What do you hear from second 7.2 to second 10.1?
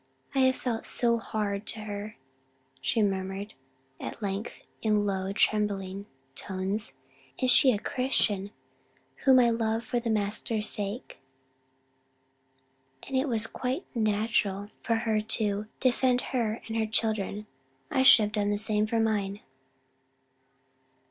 "and she a Christian, whom I should love for the